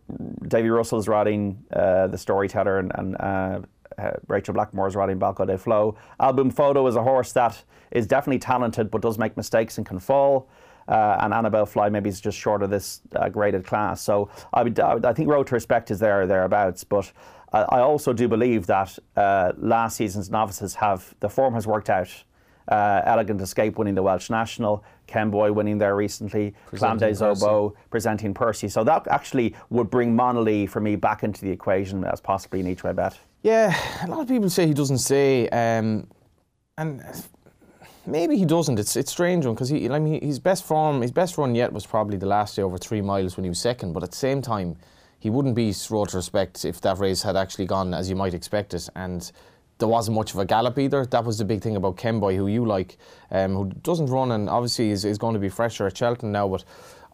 [0.49, 3.59] Davy Russell's riding uh, the storyteller and, and uh,
[3.97, 5.95] uh, Blackmore's riding Balko Des Flos.
[6.19, 9.99] Album Photo is a horse that is definitely talented but does make mistakes and can
[9.99, 10.49] fall.
[10.87, 14.01] Uh, and Anibale Fly maybe is just short of this uh, graded class.
[14.01, 16.83] So I, would, I, would, I think Road to Respect is there or thereabouts.
[16.83, 17.11] But
[17.53, 21.89] I, I also do believe that uh, last season's novices have the form has worked
[21.89, 22.09] out
[22.71, 28.33] uh, Elegant Escape winning the Welsh National, Kemboy winning there recently, Clan des Obeaux presenting
[28.33, 28.69] Percy.
[28.69, 32.67] So that actually would bring Monalee for me back into the equation as possibly an
[32.67, 33.19] each way bet.
[33.43, 36.07] Yeah, a lot of people say he doesn't say, um,
[36.77, 37.03] and
[38.05, 38.79] maybe he doesn't.
[38.79, 41.73] It's it's strange one because he, I mean, his best form, his best run yet
[41.73, 43.93] was probably the last day over three miles when he was second.
[43.93, 44.77] But at the same time,
[45.19, 48.33] he wouldn't be road to respect if that race had actually gone as you might
[48.33, 48.87] expect it.
[48.95, 49.29] And
[49.81, 51.05] there wasn't much of a gallop either.
[51.05, 52.97] That was the big thing about Kemboy, who you like,
[53.31, 56.47] um, who doesn't run and obviously is, is going to be fresher at Cheltenham now.
[56.47, 56.63] But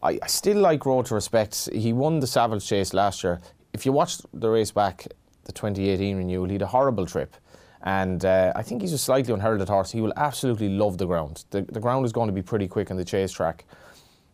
[0.02, 1.70] I, I still like Road to Respect.
[1.72, 3.40] He won the Savills Chase last year.
[3.72, 5.08] If you watched the race back,
[5.44, 7.34] the 2018 renewal, he had a horrible trip.
[7.82, 9.90] And uh, I think he's a slightly unheralded horse.
[9.90, 11.44] He will absolutely love the ground.
[11.50, 13.64] The, the ground is going to be pretty quick on the chase track.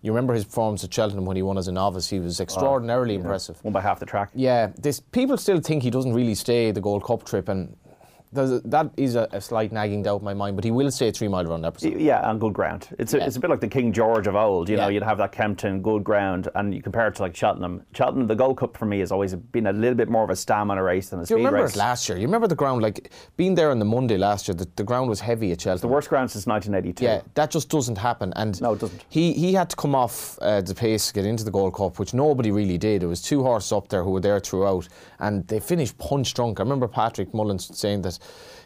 [0.03, 2.11] You remember his performance at Cheltenham when he won as a novice.
[2.11, 3.21] He was extraordinarily yeah.
[3.21, 3.63] impressive.
[3.65, 4.31] Won by half the track.
[4.35, 7.75] Yeah, this people still think he doesn't really stay the Gold Cup trip, and
[8.39, 11.09] a, that is a, a, slight nagging doubt in my mind, but he will stay
[11.09, 12.01] a three mile run episode.
[12.01, 12.89] Yeah, on good ground.
[12.99, 13.27] It's a, yeah.
[13.27, 14.69] it's a bit like the King George of old.
[14.69, 17.85] You know, you'd have that Kempton good ground, and you compare it to like Cheltenham.
[17.93, 20.37] Cheltenham, the Gold Cup for me has always been a little bit more of a
[20.37, 21.41] stamina race than a speed race.
[21.41, 21.77] You remember race.
[21.77, 22.19] last year?
[22.19, 24.55] You remember the ground like being there on the Monday last year?
[24.55, 25.89] The, the ground was heavy at Cheltenham.
[25.89, 27.05] The worst ground since 1982.
[27.05, 28.33] Yeah, that just doesn't happen.
[28.37, 29.05] And no, it doesn't.
[29.09, 31.99] He he had to come off uh, the pace to get into the Gold Cup,
[31.99, 33.03] which nobody really did.
[33.03, 34.89] It was two horses up there who were there throughout,
[35.21, 36.61] and they finished punch drunk.
[36.61, 38.19] I remember Patrick Mullins saying that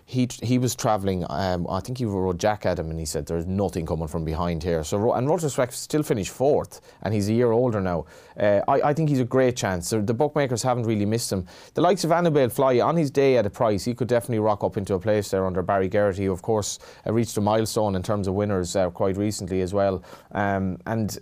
[0.09, 1.27] he he was travelling.
[1.29, 4.63] Um, I think he rode Jack Adam, and he said there's nothing coming from behind
[4.63, 4.83] here.
[4.83, 8.07] So and Roger Speck still finished fourth, and he's a year older now.
[8.41, 9.91] Uh, I, I think he's a great chance.
[9.91, 11.47] The bookmakers haven't really missed him.
[11.75, 14.65] The likes of Anibale Fly on his day at a price, he could definitely rock
[14.65, 17.95] up into a place there under Barry Geraghty, who of course uh, reached a milestone
[17.95, 20.03] in terms of winners uh, quite recently as well.
[20.33, 21.19] Um, and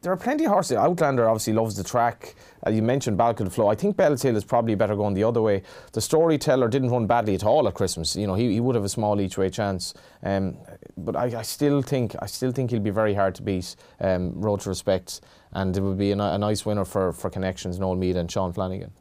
[0.00, 0.76] there are plenty of horses.
[0.76, 2.36] Outlander obviously loves the track.
[2.64, 3.68] Uh, you mentioned Balcon Flow.
[3.68, 5.62] I think Bellshill is probably better going the other way.
[5.92, 8.14] The Storyteller didn't run badly at all at Christmas.
[8.14, 9.94] You know, he, he would have a small each way chance.
[10.22, 10.56] Um,
[10.96, 13.74] but I, I, still think I still think he'll be very hard to beat.
[14.00, 15.20] Um, road to respect,
[15.52, 17.80] and it would be a, a nice winner for for connections.
[17.80, 18.92] Noel Meade and Sean Flanagan.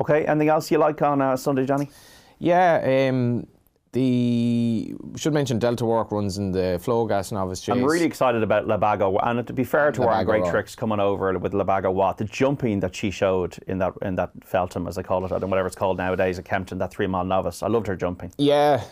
[0.00, 1.90] Okay, anything else you like on uh, Sunday, Johnny?
[2.38, 3.46] Yeah, um,
[3.92, 7.74] the should mention Delta Work runs in the Flogas novice chase.
[7.74, 10.44] I'm really excited about La Bague Au Roi, and to be fair to her, great
[10.46, 12.12] tricks coming over with La Bague Au Roi.
[12.16, 15.50] The jumping that she showed in that in that Feltham, as I call it, and
[15.50, 17.62] whatever it's called nowadays, at Kempton, that three mile novice.
[17.62, 18.32] I loved her jumping.
[18.38, 18.82] Yeah,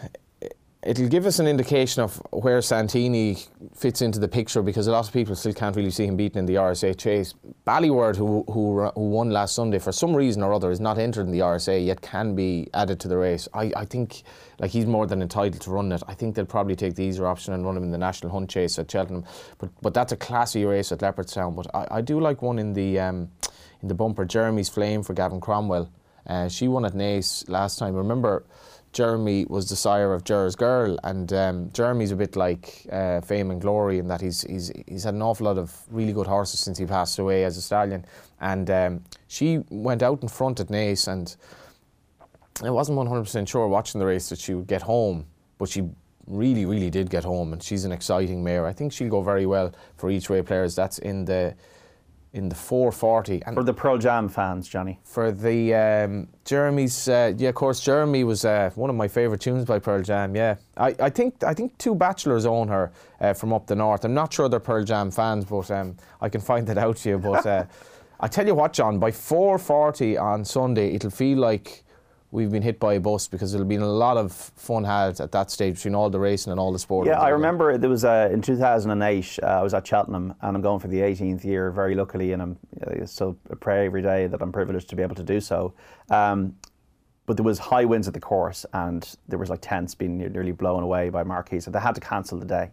[0.83, 3.37] it'll give us an indication of where Santini
[3.75, 6.39] fits into the picture because a lot of people still can't really see him beaten
[6.39, 7.35] in the RSA chase.
[7.65, 11.27] Ballyward, who, who, who won last Sunday, for some reason or other, is not entered
[11.27, 13.49] in the RSA yet can be added to the race.
[13.53, 14.23] I, I think
[14.61, 16.03] like he's more than entitled to run it.
[16.07, 18.49] I think they'll probably take the easier option and run him in the National Hunt
[18.49, 19.25] Chase at Cheltenham.
[19.59, 21.57] But but that's a classy race at Leopardstown.
[21.57, 23.31] But I, I do like one in the um,
[23.83, 25.91] in the bumper, Jeremy's Flame for Gavin Cromwell.
[26.27, 27.95] Uh, she won at Naas last time.
[27.95, 28.45] Remember
[28.93, 33.51] Jeremy was the sire of Jer's Girl, and um, Jeremy's a bit like uh, Fame
[33.51, 36.61] and Glory in that he's, he's he's had an awful lot of really good horses
[36.61, 38.05] since he passed away as a stallion.
[38.41, 41.37] And um, she went out in front at Naas, and
[42.65, 45.27] I wasn't 100% sure watching the race that she would get home,
[45.59, 45.89] but she
[46.27, 48.67] really, really did get home, and she's an exciting mare.
[48.67, 50.75] I think she'll go very well for each way players.
[50.75, 51.55] That's in the
[52.33, 53.43] in the 440.
[53.47, 54.99] And for the Pearl Jam fans, Johnny.
[55.03, 59.41] For the um, Jeremy's, uh, yeah, of course, Jeremy was uh, one of my favourite
[59.41, 60.37] tunes by Pearl Jam.
[60.37, 64.05] Yeah, I, I think I think two bachelors own her uh, from up the north.
[64.05, 67.09] I'm not sure they're Pearl Jam fans, but um, I can find that out to
[67.09, 67.19] you.
[67.19, 67.65] But uh,
[68.21, 71.85] I tell you what, John, by 4:40 on Sunday, it'll feel like
[72.31, 75.33] we've been hit by a bus because there'll been a lot of fun had at
[75.33, 77.07] that stage between all the racing and all the sport.
[77.07, 79.39] Yeah, I remember there was uh, in 2008.
[79.43, 82.43] Uh, I was at Cheltenham and I'm going for the 18th year, very luckily, and
[82.43, 85.73] I'm uh, still pray every day that I'm privileged to be able to do so.
[86.11, 86.57] Um,
[87.27, 90.53] but there was high winds at the course, and there was like tents being nearly
[90.53, 92.71] blown away by marquees, so they had to cancel the day.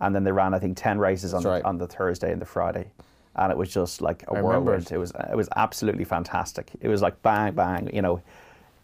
[0.00, 2.46] And then they ran, I think, ten races on, the, on the Thursday and the
[2.46, 2.90] Friday
[3.36, 4.90] and it was just like a whirlwind.
[4.90, 6.72] It was it was absolutely fantastic.
[6.80, 8.20] It was like bang bang, you know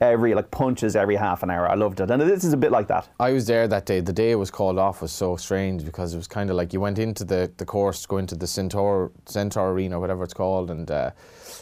[0.05, 1.69] every like punches every half an hour.
[1.69, 3.09] I loved it, and this is a bit like that.
[3.21, 4.01] I was there that day.
[4.01, 6.73] The day it was called off was so strange because it was kind of like
[6.73, 10.71] you went into the, the course, go into the Centaur Centaur Arena, whatever it's called,
[10.71, 11.11] and uh,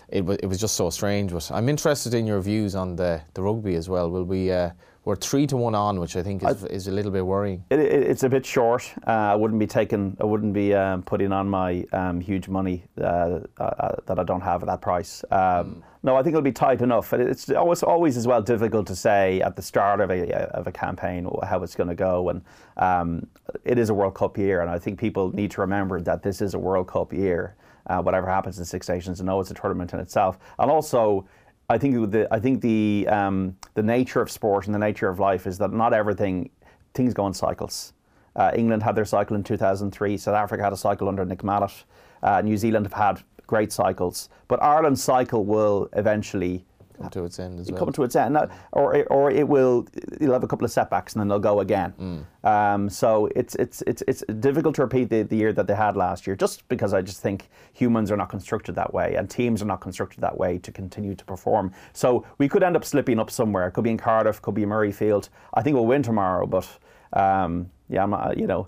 [0.09, 1.33] it was it was just so strange.
[1.33, 4.11] But I'm interested in your views on the the rugby as well.
[4.11, 4.53] Will we?
[4.53, 4.71] Uh,
[5.05, 7.65] we're three to one on, which I think is, I, is a little bit worrying.
[7.71, 8.89] It, it, it's a bit short.
[9.07, 12.85] Uh, I wouldn't be taking, I wouldn't be um, putting on my um, huge money
[13.01, 15.25] uh, uh, that I don't have at that price.
[15.31, 15.83] Um, mm.
[16.05, 17.13] No, I think it'll be tight enough.
[17.13, 20.73] It's always, always as well difficult to say at the start of a of a
[20.73, 22.43] campaign how it's going to go, and
[22.77, 23.27] um,
[23.65, 26.43] it is a World Cup year, and I think people need to remember that this
[26.43, 27.55] is a World Cup year.
[27.87, 31.25] Uh, whatever happens in Six Nations, and know it's a tournament in itself, and also
[31.69, 35.21] I think the I think the um, the nature of sport and the nature of
[35.21, 36.51] life is that not everything
[36.95, 37.93] things go in cycles.
[38.35, 40.17] Uh, England had their cycle in 2003.
[40.17, 41.85] South Africa had a cycle under Nick Mallett.
[42.23, 46.65] Uh, New Zealand have had great cycles, but Ireland's cycle will eventually
[46.97, 47.81] come to its end as well.
[47.81, 48.39] Come to its end,
[48.73, 48.87] or
[49.17, 49.87] or it will.
[50.19, 51.93] You'll have a couple of setbacks and then they'll go again.
[52.01, 52.49] Mm.
[52.53, 55.97] Um, so it's it's it's it's difficult to repeat the, the year that they had
[55.97, 59.61] last year, just because I just think humans are not constructed that way and teams
[59.61, 61.73] are not constructed that way to continue to perform.
[61.93, 63.69] So we could end up slipping up somewhere.
[63.69, 65.29] It could be in Cardiff, could be in Murrayfield.
[65.53, 66.67] I think we'll win tomorrow, but
[67.13, 68.67] um, yeah, I'm, you know.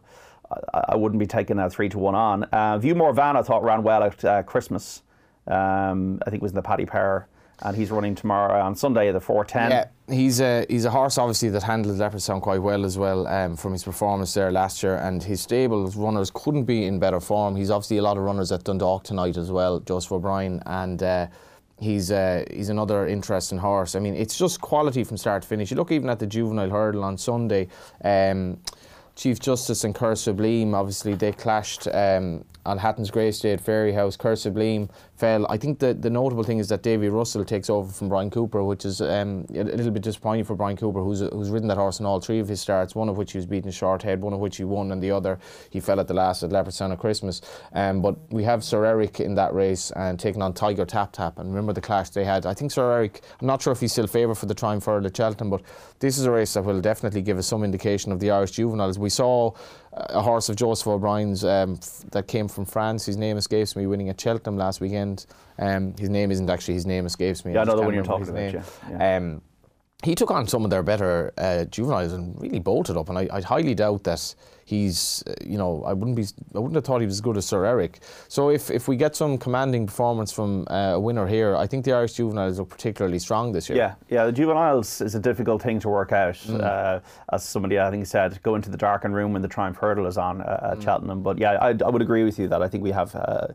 [0.72, 2.44] I wouldn't be taking a three to one on.
[2.44, 5.02] Uh, Viewmore Van, I thought ran well at uh, Christmas.
[5.46, 7.28] Um, I think it was in the Paddy Power
[7.62, 9.70] and he's running tomorrow on Sunday at the 410.
[9.70, 13.56] Yeah, he's a he's a horse obviously that handled Leopardstown quite well as well um,
[13.56, 17.56] from his performance there last year, and his stable runners couldn't be in better form.
[17.56, 21.02] He's obviously a lot of runners at Dundalk tonight as well, Joseph O'Brien, and.
[21.02, 21.26] Uh,
[21.80, 23.96] he's uh, he's another interesting horse.
[23.96, 25.72] I mean, it's just quality from start to finish.
[25.72, 27.66] You look even at the juvenile hurdle on Sunday.
[28.04, 28.58] Um,
[29.16, 34.18] Chief Justice and Coeur Sublime, obviously they clashed um, on Hatton's Grey State Fairyhouse.
[34.18, 35.46] Coeur Sublime fell.
[35.48, 38.64] I think the, the notable thing is that Davy Russell takes over from Bryan Cooper,
[38.64, 42.00] which is um, a little bit disappointing for Bryan Cooper, who's who's ridden that horse
[42.00, 42.94] in all three of his starts.
[42.94, 45.10] One of which he was beaten short head, one of which he won, and the
[45.10, 45.38] other
[45.70, 47.40] he fell at the last at Leopardstown at Christmas.
[47.72, 51.38] Um, but we have Sir Erec in that race and taking on Tiger Tap Tap.
[51.38, 52.46] And remember the clash they had.
[52.46, 53.20] I think Sir Erec.
[53.40, 55.62] I'm not sure if he's still favoured for the Triumph the Cheltenham, but
[56.00, 58.98] this is a race that will definitely give us some indication of the Irish juveniles.
[58.98, 59.52] We saw
[59.96, 61.78] a horse of Joseph O'Brien's um,
[62.10, 63.06] that came from France.
[63.06, 65.26] His name escapes me, winning at Cheltenham last weekend.
[65.58, 67.54] Um, his name isn't actually his name escapes me.
[67.54, 68.52] Yeah, I know the one you're talking about.
[68.52, 68.62] Yeah.
[68.90, 69.16] yeah.
[69.16, 69.42] Um,
[70.02, 73.08] he took on some of their better uh, juveniles and really bolted up.
[73.08, 76.24] And I, I highly doubt that he's, uh, you know, I wouldn't be,
[76.54, 77.96] I wouldn't have thought he was as good as Sir Erec.
[78.28, 81.84] So if, if we get some commanding performance from uh, a winner here, I think
[81.84, 83.78] the Irish juveniles look particularly strong this year.
[83.78, 84.26] Yeah, yeah.
[84.26, 86.34] The juveniles is a difficult thing to work out.
[86.34, 86.62] Mm.
[86.62, 87.00] Uh,
[87.32, 90.18] as somebody I think said, go into the darkened room when the Triumph Hurdle is
[90.18, 90.82] on uh, at mm.
[90.82, 91.22] Cheltenham.
[91.22, 93.48] But yeah, I, I, would agree with you that I think we have uh,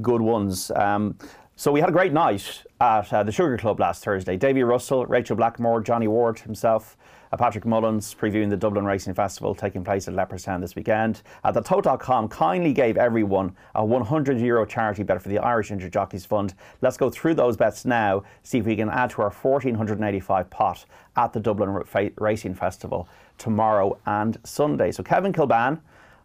[0.00, 0.70] good ones.
[0.74, 1.16] Um,
[1.56, 4.36] so we had a great night at uh, the Sugar Club last Thursday.
[4.36, 6.96] Davy Russell, Rachel Blackmore, Johnny Ward himself,
[7.30, 11.22] uh, Patrick Mullins previewing the Dublin Racing Festival taking place at Leopardstown this weekend.
[11.44, 15.92] Uh, the Tote.com kindly gave everyone a 100 euro charity bet for the Irish Injured
[15.92, 16.54] Jockeys Fund.
[16.80, 20.84] Let's go through those bets now, see if we can add to our 1485 pot
[21.16, 21.84] at the Dublin
[22.16, 24.90] Racing Festival tomorrow and Sunday.
[24.90, 25.80] So Kevin Kilban,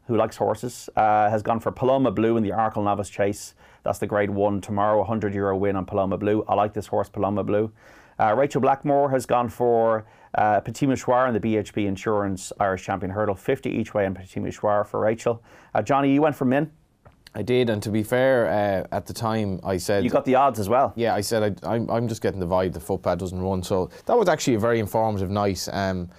[0.08, 3.54] who likes horses, uh, has gone for Paloma Blue in the Arkle Novice Chase.
[3.84, 6.44] That's the grade one tomorrow, 100 euro win on Paloma Blue.
[6.48, 7.72] I like this horse, Paloma Blue.
[8.20, 13.12] Uh, Rachel Blackmore has gone for uh, Petit Mouchoir in the BHP Insurance Irish Champion
[13.12, 15.42] Hurdle, 50 each way on Petit Mouchoir for Rachel.
[15.74, 16.72] Uh, Johnny, you went for Min.
[17.36, 18.48] I did, and to be fair,
[18.92, 20.94] uh, at the time I said you got the odds as well.
[20.96, 24.18] Yeah, I said I, am just getting the vibe the footpad doesn't run, so that
[24.18, 25.68] was actually a very informative night.
[25.72, 26.10] Um,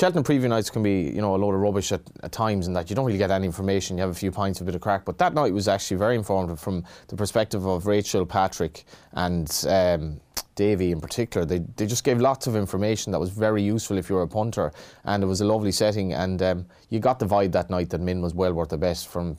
[0.00, 2.74] Cheltenham preview nights can be, you know, a load of rubbish at, at, times, and
[2.74, 3.98] that you don't really get any information.
[3.98, 5.04] You have a few pints, a bit of crack.
[5.04, 10.18] But that night was actually very informative from the perspective of Rachel, Patrick, and um,
[10.54, 11.44] Davy in particular.
[11.44, 14.26] They they just gave lots of information that was very useful if you were a
[14.26, 14.72] punter,
[15.04, 16.14] and it was a lovely setting.
[16.14, 19.08] And um, you got the vibe that night that Min was well worth the best
[19.08, 19.36] from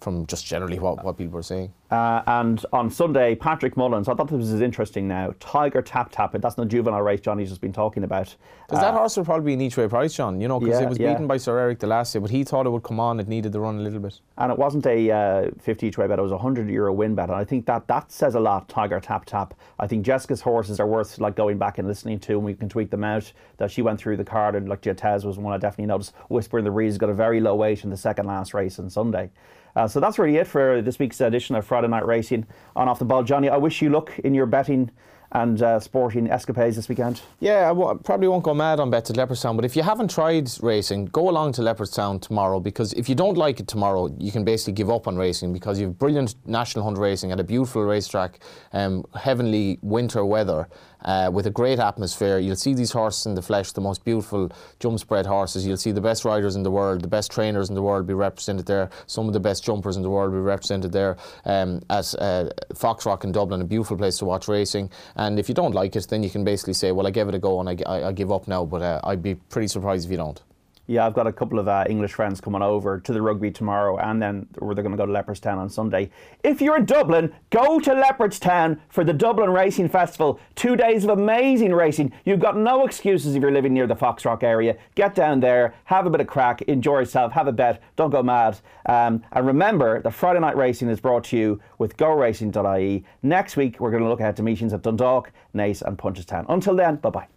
[0.00, 1.72] from just generally what, what people were saying.
[1.90, 5.32] Uh, and on Sunday, Patrick Mullins, I thought this was interesting now.
[5.38, 6.42] Tiger Tap Tap, it.
[6.42, 8.34] that's the juvenile race Johnny's just been talking about.
[8.66, 10.86] Because uh, that horse probably be an each way price, John, you know, because yeah,
[10.86, 11.12] it was yeah.
[11.12, 13.28] beaten by Sir Erec the last year, but he thought it would come on, it
[13.28, 14.20] needed the run a little bit.
[14.36, 17.14] And it wasn't a uh, 50 each way bet, it was a 100 euro win
[17.14, 17.28] bet.
[17.28, 19.54] And I think that that says a lot, Tiger Tap Tap.
[19.78, 22.68] I think Jessica's horses are worth like going back and listening to, and we can
[22.68, 23.32] tweet them out.
[23.58, 26.12] That she went through the card, and like Jatez was one I definitely noticed.
[26.28, 28.90] Whisper in the Breeze got a very low weight in the second last race on
[28.90, 29.30] Sunday.
[29.76, 32.98] Uh, so that's really it for this week's edition of Friday Night Racing on Off
[32.98, 33.22] the Ball.
[33.22, 34.90] Johnny, I wish you luck in your betting
[35.32, 37.20] and uh, sporting escapades this weekend?
[37.40, 40.10] Yeah, I w- probably won't go mad on bet to Leopardstown, but if you haven't
[40.10, 44.32] tried racing, go along to Leopardstown tomorrow because if you don't like it tomorrow, you
[44.32, 47.44] can basically give up on racing because you have brilliant national hunt racing at a
[47.44, 48.40] beautiful racetrack,
[48.72, 50.68] um, heavenly winter weather.
[51.04, 52.38] Uh, with a great atmosphere.
[52.38, 55.66] You'll see these horses in the flesh, the most beautiful jump spread horses.
[55.66, 58.14] You'll see the best riders in the world, the best trainers in the world be
[58.14, 58.90] represented there.
[59.06, 63.24] Some of the best jumpers in the world be represented there um, at uh, Foxrock
[63.24, 64.90] in Dublin, a beautiful place to watch racing.
[65.14, 67.34] And if you don't like it, then you can basically say, well, I gave it
[67.34, 70.06] a go and I, I, I give up now, but uh, I'd be pretty surprised
[70.06, 70.42] if you don't.
[70.88, 73.98] Yeah, I've got a couple of uh, English friends coming over to the rugby tomorrow,
[73.98, 76.10] and then they're going to go to Leopardstown on Sunday.
[76.44, 80.38] If you're in Dublin, go to Leopardstown for the Dublin Racing Festival.
[80.54, 82.12] Two days of amazing racing.
[82.24, 84.76] You've got no excuses if you're living near the Foxrock area.
[84.94, 88.22] Get down there, have a bit of crack, enjoy yourself, have a bet, don't go
[88.22, 88.58] mad.
[88.86, 93.04] Um, and remember, the Friday night racing is brought to you with GoRacing.ie.
[93.22, 96.46] Next week, we're going to look at the meetings at Dundalk, Naas, and Punchestown.
[96.48, 97.35] Until then, bye bye.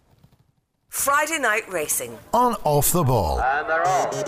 [0.90, 2.18] Friday Night Racing.
[2.34, 3.36] On Off the Ball.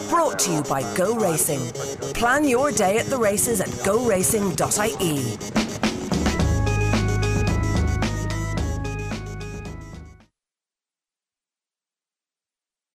[0.08, 1.60] Brought to you by Go Racing.
[2.14, 5.91] Plan your day at the races at goracing.ie.